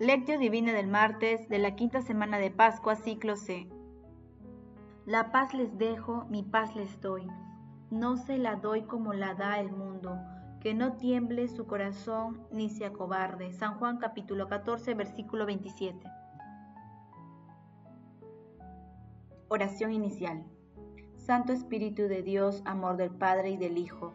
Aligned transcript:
Lectio 0.00 0.40
Divina 0.40 0.72
del 0.72 0.88
martes 0.88 1.48
de 1.48 1.58
la 1.58 1.76
quinta 1.76 2.02
semana 2.02 2.38
de 2.38 2.50
Pascua, 2.50 2.96
ciclo 2.96 3.36
C. 3.36 3.68
La 5.06 5.30
paz 5.30 5.54
les 5.54 5.78
dejo, 5.78 6.24
mi 6.28 6.42
paz 6.42 6.74
les 6.74 7.00
doy. 7.00 7.28
No 7.92 8.16
se 8.16 8.36
la 8.36 8.56
doy 8.56 8.82
como 8.82 9.12
la 9.12 9.34
da 9.34 9.60
el 9.60 9.70
mundo, 9.70 10.18
que 10.60 10.74
no 10.74 10.94
tiemble 10.94 11.46
su 11.46 11.68
corazón 11.68 12.44
ni 12.50 12.70
se 12.70 12.86
acobarde. 12.86 13.52
San 13.52 13.78
Juan 13.78 13.98
capítulo 13.98 14.48
14, 14.48 14.94
versículo 14.94 15.46
27. 15.46 16.04
Oración 19.46 19.92
inicial. 19.92 20.44
Santo 21.18 21.52
Espíritu 21.52 22.08
de 22.08 22.24
Dios, 22.24 22.62
amor 22.64 22.96
del 22.96 23.10
Padre 23.10 23.50
y 23.50 23.56
del 23.56 23.78
Hijo, 23.78 24.14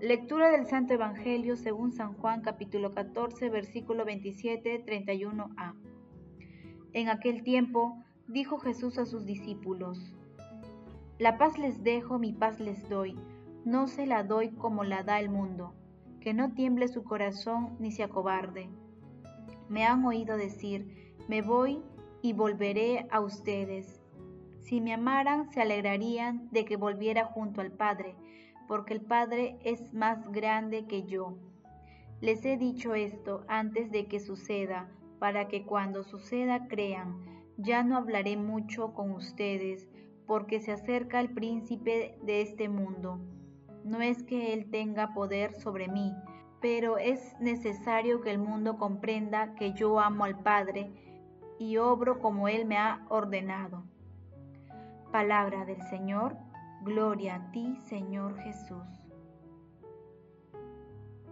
Lectura 0.00 0.50
del 0.50 0.66
Santo 0.66 0.92
Evangelio 0.92 1.56
según 1.56 1.90
San 1.90 2.12
Juan 2.12 2.42
capítulo 2.42 2.92
14 2.92 3.48
versículo 3.48 4.04
27 4.04 4.84
31a. 4.84 5.74
En 6.92 7.08
aquel 7.08 7.42
tiempo 7.42 8.04
dijo 8.28 8.58
Jesús 8.58 8.98
a 8.98 9.06
sus 9.06 9.24
discípulos, 9.24 10.14
La 11.18 11.38
paz 11.38 11.58
les 11.58 11.82
dejo, 11.82 12.18
mi 12.18 12.34
paz 12.34 12.60
les 12.60 12.86
doy, 12.90 13.18
no 13.64 13.86
se 13.86 14.06
la 14.06 14.22
doy 14.22 14.50
como 14.50 14.84
la 14.84 15.02
da 15.02 15.18
el 15.18 15.30
mundo, 15.30 15.72
que 16.20 16.34
no 16.34 16.52
tiemble 16.52 16.88
su 16.88 17.02
corazón 17.02 17.74
ni 17.80 17.90
se 17.90 18.02
acobarde. 18.02 18.68
Me 19.70 19.86
han 19.86 20.04
oído 20.04 20.36
decir, 20.36 21.14
me 21.26 21.40
voy 21.40 21.82
y 22.20 22.34
volveré 22.34 23.08
a 23.10 23.20
ustedes 23.20 24.02
si 24.66 24.80
me 24.80 24.92
amaran, 24.92 25.48
se 25.52 25.62
alegrarían 25.62 26.48
de 26.50 26.64
que 26.64 26.76
volviera 26.76 27.24
junto 27.24 27.60
al 27.60 27.70
Padre, 27.70 28.16
porque 28.66 28.94
el 28.94 29.00
Padre 29.00 29.58
es 29.64 29.94
más 29.94 30.30
grande 30.30 30.86
que 30.86 31.04
yo. 31.04 31.36
Les 32.20 32.44
he 32.44 32.56
dicho 32.56 32.94
esto 32.94 33.44
antes 33.48 33.90
de 33.90 34.06
que 34.06 34.20
suceda, 34.20 34.88
para 35.18 35.48
que 35.48 35.64
cuando 35.64 36.02
suceda 36.02 36.68
crean. 36.68 37.24
Ya 37.58 37.82
no 37.82 37.96
hablaré 37.96 38.36
mucho 38.36 38.92
con 38.92 39.12
ustedes, 39.12 39.88
porque 40.26 40.60
se 40.60 40.72
acerca 40.72 41.20
el 41.20 41.30
príncipe 41.30 42.18
de 42.22 42.42
este 42.42 42.68
mundo. 42.68 43.20
No 43.84 44.00
es 44.02 44.22
que 44.24 44.52
él 44.52 44.70
tenga 44.70 45.14
poder 45.14 45.54
sobre 45.54 45.88
mí, 45.88 46.12
pero 46.60 46.98
es 46.98 47.34
necesario 47.40 48.20
que 48.20 48.30
el 48.30 48.38
mundo 48.38 48.76
comprenda 48.78 49.54
que 49.54 49.72
yo 49.72 50.00
amo 50.00 50.24
al 50.24 50.42
Padre 50.42 50.90
y 51.58 51.76
obro 51.76 52.18
como 52.18 52.48
él 52.48 52.66
me 52.66 52.76
ha 52.76 53.06
ordenado. 53.08 53.84
Palabra 55.12 55.64
del 55.64 55.80
Señor, 55.82 56.36
gloria 56.86 57.34
a 57.34 57.50
ti, 57.50 57.76
Señor 57.88 58.38
Jesús. 58.38 58.86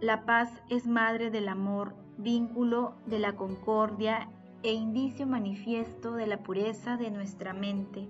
La 0.01 0.25
paz 0.25 0.51
es 0.69 0.85
madre 0.85 1.31
del 1.31 1.47
amor, 1.47 1.95
vínculo 2.17 2.95
de 3.05 3.19
la 3.19 3.37
concordia 3.37 4.29
e 4.63 4.73
indicio 4.73 5.25
manifiesto 5.25 6.13
de 6.13 6.27
la 6.27 6.43
pureza 6.43 6.97
de 6.97 7.09
nuestra 7.09 7.53
mente. 7.53 8.09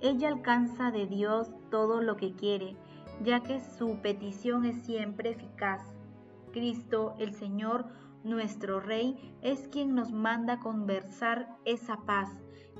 Ella 0.00 0.28
alcanza 0.28 0.90
de 0.90 1.06
Dios 1.06 1.50
todo 1.70 2.02
lo 2.02 2.16
que 2.16 2.34
quiere, 2.34 2.76
ya 3.22 3.40
que 3.40 3.60
su 3.60 4.02
petición 4.02 4.66
es 4.66 4.76
siempre 4.84 5.30
eficaz. 5.30 5.80
Cristo, 6.52 7.14
el 7.18 7.32
Señor, 7.32 7.86
nuestro 8.24 8.80
Rey, 8.80 9.34
es 9.40 9.68
quien 9.68 9.94
nos 9.94 10.12
manda 10.12 10.60
conversar 10.60 11.48
esa 11.64 11.96
paz, 12.04 12.28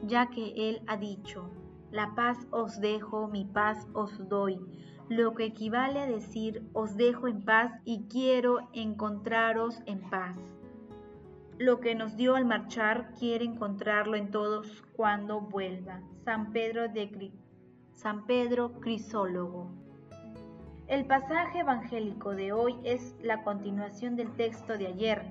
ya 0.03 0.27
que 0.27 0.69
Él 0.69 0.83
ha 0.87 0.99
dicho, 0.99 1.51
la 1.95 2.13
paz 2.17 2.37
os 2.51 2.81
dejo, 2.81 3.29
mi 3.29 3.45
paz 3.45 3.87
os 3.93 4.29
doy, 4.29 4.59
lo 5.09 5.33
que 5.35 5.45
equivale 5.45 6.01
a 6.01 6.07
decir 6.07 6.69
os 6.73 6.97
dejo 6.97 7.29
en 7.29 7.45
paz 7.45 7.71
y 7.85 8.09
quiero 8.09 8.69
encontraros 8.73 9.81
en 9.87 10.01
paz. 10.11 10.37
Lo 11.57 11.79
que 11.79 11.95
nos 11.95 12.17
dio 12.17 12.35
al 12.35 12.47
marchar 12.47 13.13
quiere 13.17 13.45
encontrarlo 13.45 14.17
en 14.17 14.33
todos 14.33 14.83
cuando 14.97 15.41
vuelva. 15.41 16.01
San 16.25 16.51
Pedro 16.51 16.89
de 16.89 17.31
San 17.93 18.27
Pedro 18.27 18.81
Crisólogo. 18.81 19.71
El 20.89 21.07
pasaje 21.07 21.61
evangélico 21.61 22.35
de 22.35 22.53
hoy 22.53 22.75
es 22.83 23.15
la 23.23 23.45
continuación 23.45 24.17
del 24.17 24.33
texto 24.33 24.77
de 24.77 24.89
ayer, 24.89 25.31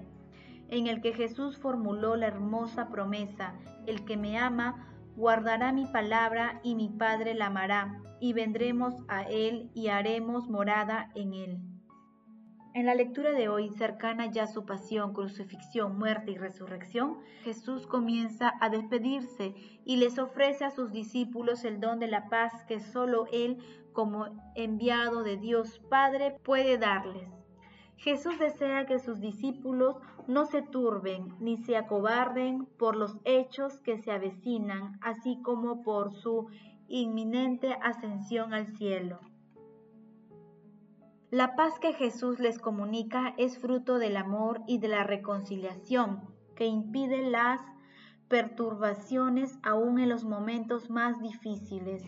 en 0.70 0.88
el 0.88 1.02
que 1.02 1.14
Jesús 1.14 1.58
formuló 1.58 2.16
la 2.16 2.28
hermosa 2.28 2.88
promesa, 2.88 3.54
el 3.86 4.06
que 4.06 4.16
me 4.16 4.38
ama, 4.38 4.93
guardará 5.16 5.72
mi 5.72 5.86
palabra 5.86 6.60
y 6.64 6.76
mi 6.76 6.90
Padre 6.90 7.34
la 7.34 7.48
amará, 7.48 8.02
y 8.20 8.34
vendremos 8.34 8.96
a 9.08 9.24
él 9.24 9.70
y 9.74 9.90
haremos 9.90 10.50
morada 10.50 11.12
en 11.16 11.34
él. 11.34 11.60
En 12.76 12.88
la 12.88 12.96
lectura 12.96 13.34
de 13.34 13.50
hoy, 13.50 13.70
cercana 13.70 14.32
ya 14.32 14.48
su 14.48 14.66
pasión, 14.66 15.14
crucifixión, 15.14 15.96
muerte 15.96 16.32
y 16.32 16.38
resurrección, 16.38 17.20
Jesús 17.44 17.86
comienza 17.86 18.54
a 18.62 18.70
despedirse 18.70 19.54
y 19.86 19.98
les 19.98 20.18
ofrece 20.18 20.66
a 20.66 20.72
sus 20.72 20.92
discípulos 20.92 21.66
el 21.66 21.80
don 21.80 22.00
de 22.00 22.08
la 22.08 22.30
paz 22.30 22.64
que 22.68 22.80
solo 22.80 23.28
Él, 23.32 23.60
como 23.92 24.26
enviado 24.56 25.22
de 25.22 25.38
Dios 25.38 25.82
Padre, 25.88 26.40
puede 26.44 26.80
darles. 26.80 27.43
Jesús 27.98 28.38
desea 28.40 28.86
que 28.86 29.00
sus 29.00 29.20
discípulos 29.20 29.96
no 30.28 30.46
se 30.46 30.62
turben 30.62 31.36
ni 31.40 31.58
se 31.58 31.78
acobarden 31.78 32.66
por 32.78 32.96
los 32.96 33.18
hechos 33.24 33.80
que 33.80 33.98
se 33.98 34.12
avecinan, 34.12 35.00
así 35.02 35.42
como 35.42 35.84
por 35.84 36.12
su 36.12 36.48
inminente 36.88 37.74
ascensión 37.82 38.54
al 38.54 38.68
cielo. 38.68 39.20
La 41.32 41.56
paz 41.56 41.80
que 41.80 41.94
Jesús 41.94 42.40
les 42.40 42.60
comunica 42.60 43.34
es 43.38 43.58
fruto 43.58 43.98
del 43.98 44.18
amor 44.18 44.62
y 44.68 44.78
de 44.78 44.88
la 44.88 45.04
reconciliación, 45.04 46.22
que 46.56 46.66
impide 46.66 47.28
las 47.28 47.60
perturbaciones 48.28 49.58
aún 49.64 50.00
en 50.00 50.10
los 50.10 50.26
momentos 50.26 50.90
más 50.90 51.20
difíciles. 51.22 52.04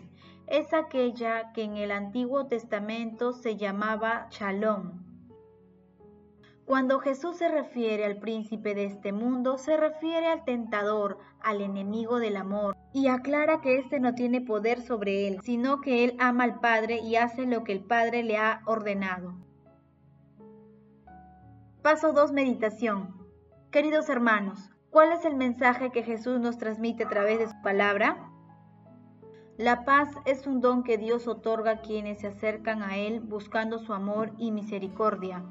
Es 0.46 0.72
aquella 0.72 1.52
que 1.52 1.64
en 1.64 1.76
el 1.76 1.90
Antiguo 1.90 2.46
Testamento 2.46 3.32
se 3.32 3.56
llamaba 3.56 4.28
shalom, 4.30 5.05
cuando 6.66 6.98
Jesús 6.98 7.36
se 7.36 7.48
refiere 7.48 8.04
al 8.04 8.16
príncipe 8.16 8.74
de 8.74 8.86
este 8.86 9.12
mundo, 9.12 9.56
se 9.56 9.76
refiere 9.76 10.26
al 10.26 10.44
tentador, 10.44 11.18
al 11.40 11.60
enemigo 11.60 12.18
del 12.18 12.36
amor, 12.36 12.76
y 12.92 13.06
aclara 13.06 13.60
que 13.60 13.78
éste 13.78 14.00
no 14.00 14.16
tiene 14.16 14.40
poder 14.40 14.82
sobre 14.82 15.28
él, 15.28 15.38
sino 15.44 15.80
que 15.80 16.02
él 16.02 16.16
ama 16.18 16.42
al 16.42 16.58
Padre 16.58 16.98
y 16.98 17.14
hace 17.14 17.46
lo 17.46 17.62
que 17.62 17.70
el 17.70 17.84
Padre 17.84 18.24
le 18.24 18.36
ha 18.36 18.62
ordenado. 18.66 19.36
Paso 21.82 22.12
2. 22.12 22.32
Meditación. 22.32 23.14
Queridos 23.70 24.08
hermanos, 24.08 24.70
¿cuál 24.90 25.12
es 25.12 25.24
el 25.24 25.36
mensaje 25.36 25.92
que 25.92 26.02
Jesús 26.02 26.40
nos 26.40 26.58
transmite 26.58 27.04
a 27.04 27.08
través 27.08 27.38
de 27.38 27.46
su 27.46 27.62
palabra? 27.62 28.28
La 29.56 29.84
paz 29.84 30.08
es 30.24 30.48
un 30.48 30.60
don 30.60 30.82
que 30.82 30.98
Dios 30.98 31.28
otorga 31.28 31.70
a 31.70 31.80
quienes 31.80 32.20
se 32.20 32.26
acercan 32.26 32.82
a 32.82 32.96
Él 32.96 33.20
buscando 33.20 33.78
su 33.78 33.92
amor 33.92 34.32
y 34.36 34.50
misericordia. 34.50 35.44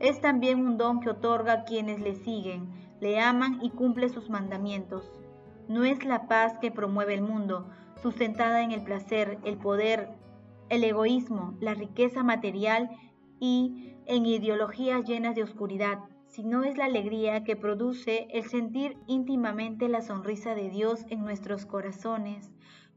Es 0.00 0.20
también 0.20 0.66
un 0.66 0.78
don 0.78 1.00
que 1.00 1.10
otorga 1.10 1.52
a 1.52 1.64
quienes 1.64 2.00
le 2.00 2.14
siguen, 2.14 2.70
le 3.00 3.20
aman 3.20 3.58
y 3.62 3.70
cumple 3.70 4.08
sus 4.08 4.30
mandamientos. 4.30 5.12
No 5.68 5.84
es 5.84 6.04
la 6.04 6.26
paz 6.26 6.58
que 6.58 6.70
promueve 6.70 7.14
el 7.14 7.22
mundo, 7.22 7.68
sustentada 8.02 8.62
en 8.62 8.72
el 8.72 8.82
placer, 8.82 9.38
el 9.44 9.58
poder, 9.58 10.08
el 10.70 10.84
egoísmo, 10.84 11.54
la 11.60 11.74
riqueza 11.74 12.22
material 12.22 12.90
y 13.38 13.94
en 14.06 14.24
ideologías 14.24 15.04
llenas 15.04 15.34
de 15.34 15.42
oscuridad, 15.42 15.98
sino 16.28 16.62
es 16.62 16.78
la 16.78 16.86
alegría 16.86 17.44
que 17.44 17.56
produce 17.56 18.26
el 18.30 18.44
sentir 18.44 18.96
íntimamente 19.06 19.88
la 19.88 20.00
sonrisa 20.00 20.54
de 20.54 20.70
Dios 20.70 21.04
en 21.10 21.22
nuestros 21.22 21.66
corazones, 21.66 22.50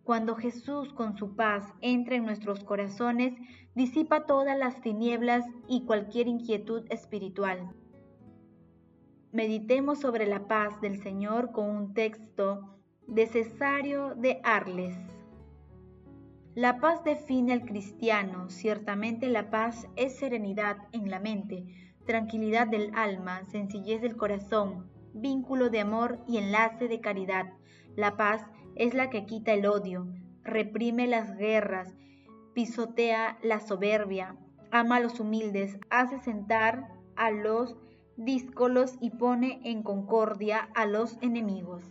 cuando 0.04 0.36
Jesús 0.36 0.94
con 0.94 1.18
su 1.18 1.36
paz 1.36 1.74
entra 1.82 2.16
en 2.16 2.26
nuestros 2.26 2.64
corazones, 2.64 3.34
disipa 3.74 4.26
todas 4.26 4.58
las 4.58 4.82
tinieblas 4.82 5.46
y 5.68 5.86
cualquier 5.86 6.28
inquietud 6.28 6.86
espiritual. 6.90 7.70
Meditemos 9.32 10.00
sobre 10.00 10.28
la 10.28 10.48
paz 10.48 10.80
del 10.82 11.02
Señor 11.02 11.52
con 11.52 11.70
un 11.70 11.94
texto 11.94 12.78
de 13.08 13.28
Cesario 13.28 14.14
de 14.16 14.40
Arles. 14.44 14.96
La 16.56 16.80
paz 16.80 17.04
define 17.04 17.54
al 17.54 17.66
cristiano. 17.66 18.50
Ciertamente 18.50 19.28
la 19.28 19.50
paz 19.50 19.88
es 19.96 20.18
serenidad 20.18 20.78
en 20.92 21.10
la 21.10 21.20
mente, 21.20 21.66
tranquilidad 22.06 22.68
del 22.68 22.92
alma, 22.94 23.44
sencillez 23.48 24.02
del 24.02 24.18
corazón, 24.18 24.92
vínculo 25.16 25.70
de 25.70 25.80
amor 25.80 26.20
y 26.28 26.38
enlace 26.38 26.88
de 26.88 27.00
caridad. 27.00 27.54
La 27.96 28.18
paz 28.18 28.46
es 28.76 28.94
la 28.94 29.10
que 29.10 29.26
quita 29.26 29.54
el 29.54 29.66
odio, 29.66 30.08
reprime 30.44 31.08
las 31.08 31.36
guerras, 31.38 31.96
pisotea 32.54 33.38
la 33.42 33.60
soberbia, 33.60 34.36
ama 34.72 34.98
a 34.98 35.00
los 35.00 35.20
humildes, 35.20 35.80
hace 35.90 36.20
sentar 36.20 36.90
a 37.16 37.32
los 37.32 37.76
díscolos 38.18 38.96
y 39.00 39.12
pone 39.12 39.62
en 39.64 39.84
concordia 39.84 40.70
a 40.76 40.86
los 40.86 41.18
enemigos. 41.22 41.84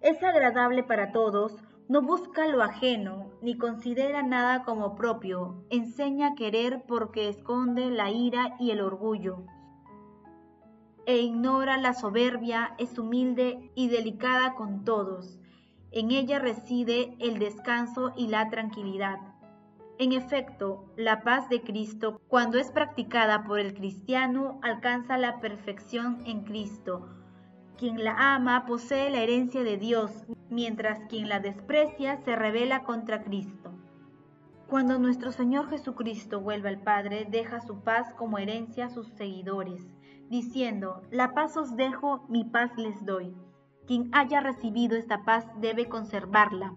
Es 0.00 0.22
agradable 0.22 0.82
para 0.82 1.12
todos, 1.12 1.62
no 1.88 2.02
busca 2.02 2.46
lo 2.48 2.62
ajeno, 2.62 3.30
ni 3.42 3.56
considera 3.56 4.22
nada 4.22 4.64
como 4.64 4.96
propio, 4.96 5.64
enseña 5.70 6.28
a 6.28 6.34
querer 6.34 6.84
porque 6.86 7.28
esconde 7.28 7.90
la 7.90 8.10
ira 8.10 8.56
y 8.58 8.70
el 8.70 8.80
orgullo, 8.80 9.44
e 11.06 11.18
ignora 11.18 11.76
la 11.76 11.94
soberbia, 11.94 12.74
es 12.78 12.98
humilde 12.98 13.70
y 13.76 13.88
delicada 13.88 14.54
con 14.54 14.84
todos. 14.84 15.38
En 15.96 16.10
ella 16.10 16.38
reside 16.38 17.16
el 17.20 17.38
descanso 17.38 18.12
y 18.18 18.26
la 18.26 18.50
tranquilidad. 18.50 19.16
En 19.98 20.12
efecto, 20.12 20.84
la 20.94 21.22
paz 21.22 21.48
de 21.48 21.62
Cristo, 21.62 22.20
cuando 22.28 22.58
es 22.58 22.70
practicada 22.70 23.44
por 23.44 23.60
el 23.60 23.72
cristiano, 23.72 24.60
alcanza 24.62 25.16
la 25.16 25.40
perfección 25.40 26.18
en 26.26 26.44
Cristo. 26.44 27.08
Quien 27.78 28.04
la 28.04 28.34
ama 28.34 28.66
posee 28.66 29.08
la 29.08 29.22
herencia 29.22 29.64
de 29.64 29.78
Dios, 29.78 30.12
mientras 30.50 30.98
quien 31.08 31.30
la 31.30 31.40
desprecia 31.40 32.18
se 32.26 32.36
revela 32.36 32.82
contra 32.82 33.24
Cristo. 33.24 33.72
Cuando 34.68 34.98
nuestro 34.98 35.32
Señor 35.32 35.70
Jesucristo 35.70 36.42
vuelve 36.42 36.68
al 36.68 36.82
Padre, 36.82 37.26
deja 37.30 37.60
su 37.60 37.80
paz 37.80 38.12
como 38.18 38.36
herencia 38.36 38.84
a 38.84 38.90
sus 38.90 39.06
seguidores, 39.14 39.80
diciendo, 40.28 41.00
La 41.10 41.32
paz 41.32 41.56
os 41.56 41.74
dejo, 41.74 42.26
mi 42.28 42.44
paz 42.44 42.70
les 42.76 43.02
doy. 43.06 43.34
Quien 43.86 44.08
haya 44.12 44.40
recibido 44.40 44.96
esta 44.96 45.24
paz 45.24 45.46
debe 45.60 45.88
conservarla, 45.88 46.74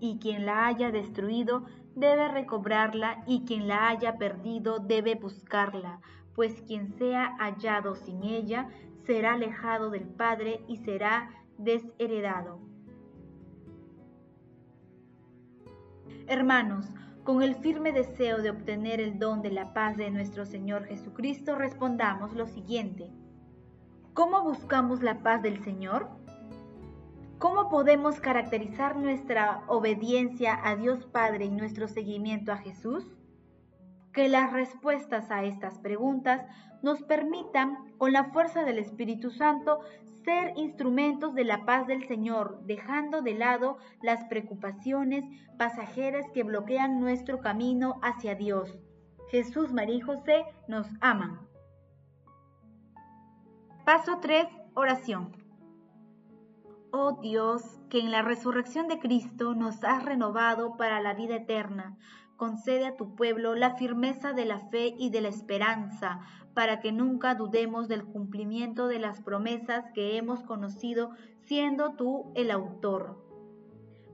y 0.00 0.18
quien 0.18 0.46
la 0.46 0.66
haya 0.66 0.90
destruido 0.90 1.64
debe 1.94 2.28
recobrarla 2.28 3.24
y 3.26 3.44
quien 3.44 3.68
la 3.68 3.88
haya 3.88 4.18
perdido 4.18 4.78
debe 4.78 5.14
buscarla, 5.14 6.00
pues 6.34 6.62
quien 6.62 6.92
sea 6.98 7.36
hallado 7.38 7.94
sin 7.94 8.22
ella 8.22 8.68
será 9.04 9.34
alejado 9.34 9.90
del 9.90 10.04
Padre 10.04 10.62
y 10.68 10.76
será 10.78 11.30
desheredado. 11.56 12.60
Hermanos, 16.26 16.86
con 17.24 17.42
el 17.42 17.54
firme 17.54 17.92
deseo 17.92 18.38
de 18.38 18.50
obtener 18.50 19.00
el 19.00 19.18
don 19.18 19.42
de 19.42 19.50
la 19.50 19.72
paz 19.72 19.96
de 19.96 20.10
nuestro 20.10 20.44
Señor 20.44 20.84
Jesucristo, 20.86 21.54
respondamos 21.54 22.34
lo 22.34 22.46
siguiente. 22.46 23.10
¿Cómo 24.12 24.42
buscamos 24.42 25.02
la 25.02 25.22
paz 25.22 25.42
del 25.42 25.62
Señor? 25.62 26.08
¿Cómo 27.38 27.68
podemos 27.68 28.18
caracterizar 28.18 28.96
nuestra 28.96 29.62
obediencia 29.68 30.58
a 30.64 30.74
Dios 30.74 31.04
Padre 31.04 31.44
y 31.44 31.50
nuestro 31.50 31.86
seguimiento 31.86 32.50
a 32.50 32.56
Jesús? 32.56 33.04
Que 34.14 34.30
las 34.30 34.54
respuestas 34.54 35.30
a 35.30 35.44
estas 35.44 35.78
preguntas 35.78 36.46
nos 36.82 37.02
permitan, 37.02 37.76
con 37.98 38.14
la 38.14 38.24
fuerza 38.32 38.64
del 38.64 38.78
Espíritu 38.78 39.30
Santo, 39.30 39.80
ser 40.24 40.54
instrumentos 40.56 41.34
de 41.34 41.44
la 41.44 41.66
paz 41.66 41.86
del 41.86 42.08
Señor, 42.08 42.62
dejando 42.64 43.20
de 43.20 43.34
lado 43.34 43.76
las 44.00 44.24
preocupaciones 44.24 45.26
pasajeras 45.58 46.24
que 46.32 46.42
bloquean 46.42 47.00
nuestro 47.00 47.40
camino 47.40 48.00
hacia 48.02 48.34
Dios. 48.34 48.78
Jesús, 49.30 49.74
María 49.74 49.96
y 49.96 50.00
José 50.00 50.46
nos 50.68 50.86
aman. 51.02 51.38
Paso 53.84 54.20
3. 54.22 54.46
Oración. 54.74 55.45
Oh 56.92 57.18
Dios, 57.20 57.62
que 57.90 57.98
en 57.98 58.10
la 58.10 58.22
resurrección 58.22 58.88
de 58.88 58.98
Cristo 58.98 59.54
nos 59.54 59.82
has 59.84 60.04
renovado 60.04 60.76
para 60.76 61.00
la 61.00 61.14
vida 61.14 61.36
eterna, 61.36 61.98
concede 62.36 62.86
a 62.86 62.96
tu 62.96 63.14
pueblo 63.16 63.54
la 63.54 63.76
firmeza 63.76 64.32
de 64.32 64.44
la 64.44 64.60
fe 64.68 64.94
y 64.96 65.10
de 65.10 65.20
la 65.20 65.28
esperanza, 65.28 66.20
para 66.54 66.80
que 66.80 66.92
nunca 66.92 67.34
dudemos 67.34 67.88
del 67.88 68.04
cumplimiento 68.04 68.88
de 68.88 68.98
las 68.98 69.20
promesas 69.20 69.84
que 69.94 70.16
hemos 70.16 70.42
conocido, 70.42 71.10
siendo 71.44 71.94
tú 71.94 72.32
el 72.34 72.50
autor. 72.50 73.22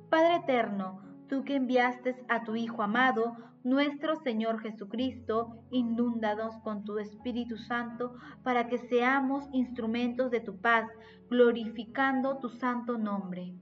Padre 0.09 0.37
eterno, 0.37 1.01
tú 1.33 1.45
que 1.45 1.57
enviaste 1.57 2.15
a 2.29 2.45
tu 2.45 2.57
Hijo 2.57 2.83
amado, 2.83 3.35
nuestro 3.65 4.17
Señor 4.17 4.61
Jesucristo, 4.61 5.65
inúndanos 5.71 6.59
con 6.59 6.85
tu 6.85 6.99
Espíritu 6.99 7.57
Santo 7.57 8.15
para 8.43 8.69
que 8.69 8.77
seamos 8.77 9.49
instrumentos 9.51 10.31
de 10.31 10.41
tu 10.41 10.61
paz, 10.61 10.91
glorificando 11.31 12.37
tu 12.37 12.51
santo 12.51 12.99
nombre. 12.99 13.55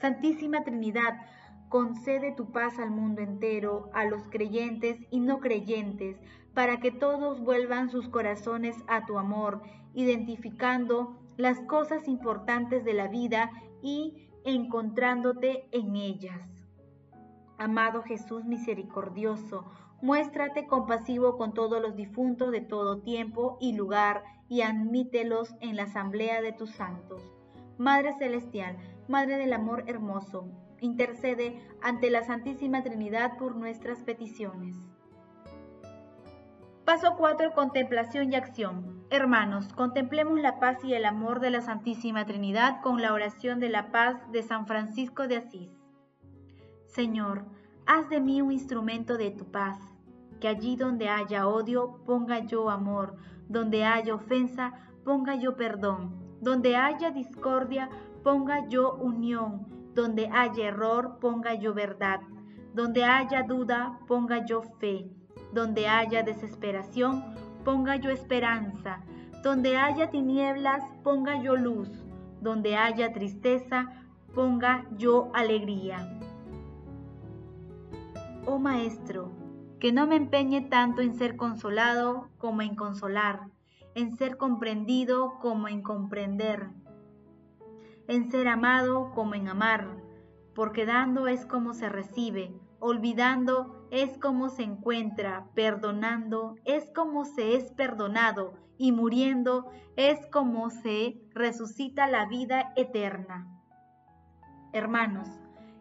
Santísima 0.00 0.62
Trinidad, 0.62 1.18
concede 1.68 2.30
tu 2.30 2.52
paz 2.52 2.78
al 2.78 2.92
mundo 2.92 3.22
entero, 3.22 3.90
a 3.92 4.04
los 4.04 4.28
creyentes 4.28 4.96
y 5.10 5.18
no 5.18 5.40
creyentes, 5.40 6.16
para 6.54 6.78
que 6.78 6.92
todos 6.92 7.40
vuelvan 7.40 7.90
sus 7.90 8.08
corazones 8.08 8.76
a 8.86 9.04
tu 9.04 9.18
amor, 9.18 9.62
identificando 9.94 11.18
las 11.38 11.58
cosas 11.62 12.06
importantes 12.06 12.84
de 12.84 12.94
la 12.94 13.08
vida 13.08 13.50
y 13.82 14.28
encontrándote 14.44 15.66
en 15.72 15.96
ellas. 15.96 16.63
Amado 17.58 18.02
Jesús 18.02 18.44
misericordioso, 18.44 19.64
muéstrate 20.02 20.66
compasivo 20.66 21.36
con 21.36 21.54
todos 21.54 21.80
los 21.80 21.94
difuntos 21.96 22.50
de 22.50 22.60
todo 22.60 23.00
tiempo 23.00 23.56
y 23.60 23.74
lugar 23.74 24.24
y 24.48 24.62
admítelos 24.62 25.54
en 25.60 25.76
la 25.76 25.84
asamblea 25.84 26.42
de 26.42 26.52
tus 26.52 26.70
santos. 26.70 27.22
Madre 27.78 28.12
Celestial, 28.18 28.76
Madre 29.08 29.38
del 29.38 29.52
Amor 29.52 29.84
Hermoso, 29.86 30.48
intercede 30.80 31.60
ante 31.82 32.10
la 32.10 32.22
Santísima 32.24 32.82
Trinidad 32.82 33.38
por 33.38 33.56
nuestras 33.56 34.02
peticiones. 34.02 34.76
Paso 36.84 37.14
4. 37.16 37.52
Contemplación 37.54 38.32
y 38.32 38.36
acción. 38.36 39.06
Hermanos, 39.08 39.72
contemplemos 39.72 40.38
la 40.38 40.58
paz 40.58 40.84
y 40.84 40.92
el 40.92 41.06
amor 41.06 41.40
de 41.40 41.50
la 41.50 41.62
Santísima 41.62 42.26
Trinidad 42.26 42.82
con 42.82 43.00
la 43.00 43.14
oración 43.14 43.58
de 43.58 43.70
la 43.70 43.90
paz 43.90 44.16
de 44.32 44.42
San 44.42 44.66
Francisco 44.66 45.26
de 45.26 45.38
Asís. 45.38 45.83
Señor, 46.94 47.44
haz 47.86 48.08
de 48.08 48.20
mí 48.20 48.40
un 48.40 48.52
instrumento 48.52 49.16
de 49.16 49.32
tu 49.32 49.50
paz, 49.50 49.76
que 50.38 50.46
allí 50.46 50.76
donde 50.76 51.08
haya 51.08 51.48
odio, 51.48 51.98
ponga 52.06 52.46
yo 52.46 52.70
amor, 52.70 53.16
donde 53.48 53.84
haya 53.84 54.14
ofensa, 54.14 54.72
ponga 55.04 55.34
yo 55.34 55.56
perdón, 55.56 56.14
donde 56.40 56.76
haya 56.76 57.10
discordia, 57.10 57.90
ponga 58.22 58.68
yo 58.68 58.94
unión, 58.94 59.66
donde 59.92 60.28
haya 60.28 60.68
error, 60.68 61.18
ponga 61.20 61.54
yo 61.54 61.74
verdad, 61.74 62.20
donde 62.74 63.02
haya 63.02 63.42
duda, 63.42 63.98
ponga 64.06 64.46
yo 64.46 64.62
fe, 64.62 65.10
donde 65.52 65.88
haya 65.88 66.22
desesperación, 66.22 67.24
ponga 67.64 67.96
yo 67.96 68.10
esperanza, 68.10 69.00
donde 69.42 69.76
haya 69.76 70.10
tinieblas, 70.10 70.84
ponga 71.02 71.42
yo 71.42 71.56
luz, 71.56 71.90
donde 72.40 72.76
haya 72.76 73.12
tristeza, 73.12 73.88
ponga 74.32 74.86
yo 74.96 75.32
alegría 75.34 76.20
oh 78.46 78.58
Maestro, 78.58 79.32
que 79.80 79.92
no 79.92 80.06
me 80.06 80.16
empeñe 80.16 80.62
tanto 80.62 81.02
en 81.02 81.14
ser 81.14 81.36
consolado 81.36 82.28
como 82.38 82.62
en 82.62 82.74
consolar, 82.74 83.48
en 83.94 84.16
ser 84.16 84.36
comprendido 84.36 85.38
como 85.40 85.68
en 85.68 85.82
comprender, 85.82 86.68
en 88.08 88.30
ser 88.30 88.48
amado 88.48 89.12
como 89.14 89.34
en 89.34 89.48
amar, 89.48 89.96
porque 90.54 90.86
dando 90.86 91.26
es 91.26 91.46
como 91.46 91.74
se 91.74 91.88
recibe, 91.88 92.54
olvidando 92.80 93.86
es 93.90 94.18
como 94.18 94.48
se 94.48 94.62
encuentra, 94.62 95.46
perdonando 95.54 96.56
es 96.64 96.90
como 96.94 97.24
se 97.24 97.56
es 97.56 97.72
perdonado, 97.72 98.54
y 98.76 98.92
muriendo 98.92 99.70
es 99.96 100.26
como 100.32 100.70
se 100.70 101.20
resucita 101.30 102.08
la 102.08 102.26
vida 102.26 102.72
eterna. 102.76 103.48
Hermanos, 104.72 105.28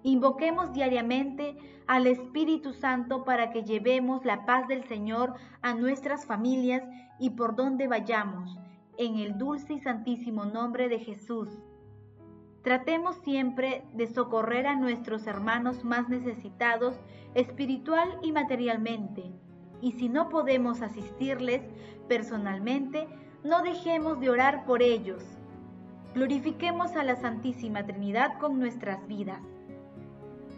Invoquemos 0.03 0.73
diariamente 0.73 1.55
al 1.87 2.07
Espíritu 2.07 2.73
Santo 2.73 3.23
para 3.23 3.51
que 3.51 3.63
llevemos 3.63 4.25
la 4.25 4.45
paz 4.45 4.67
del 4.67 4.83
Señor 4.83 5.35
a 5.61 5.73
nuestras 5.73 6.25
familias 6.25 6.83
y 7.19 7.31
por 7.31 7.55
donde 7.55 7.87
vayamos, 7.87 8.57
en 8.97 9.15
el 9.15 9.37
dulce 9.37 9.73
y 9.73 9.79
santísimo 9.79 10.45
nombre 10.45 10.89
de 10.89 10.99
Jesús. 10.99 11.49
Tratemos 12.63 13.15
siempre 13.23 13.83
de 13.93 14.07
socorrer 14.07 14.67
a 14.67 14.75
nuestros 14.75 15.25
hermanos 15.27 15.83
más 15.83 16.07
necesitados 16.09 16.95
espiritual 17.33 18.19
y 18.21 18.31
materialmente, 18.31 19.31
y 19.81 19.93
si 19.93 20.07
no 20.07 20.29
podemos 20.29 20.81
asistirles 20.81 21.61
personalmente, 22.07 23.07
no 23.43 23.61
dejemos 23.63 24.19
de 24.19 24.29
orar 24.29 24.65
por 24.65 24.81
ellos. 24.81 25.23
Glorifiquemos 26.13 26.95
a 26.95 27.03
la 27.03 27.15
Santísima 27.15 27.85
Trinidad 27.85 28.37
con 28.39 28.59
nuestras 28.59 29.05
vidas. 29.07 29.41